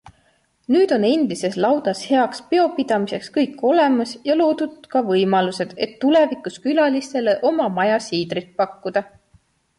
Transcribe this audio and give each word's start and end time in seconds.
Nüüd 0.75 0.91
on 0.95 1.03
endises 1.09 1.57
laudas 1.65 2.01
heaks 2.13 2.41
peopidamiseks 2.53 3.29
kõik 3.35 3.61
olemas 3.73 4.15
ja 4.29 4.37
loodud 4.39 4.89
ka 4.97 5.05
võimalused, 5.11 5.77
et 5.89 5.95
tulevikus 6.07 6.59
külalistele 6.67 7.39
oma 7.53 7.71
maja 7.79 8.03
siidrit 8.09 8.51
pakkuda. 8.65 9.07